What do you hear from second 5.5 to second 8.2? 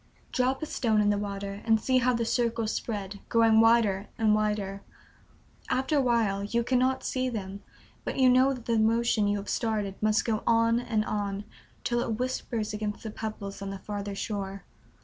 After a while you cannot see them, but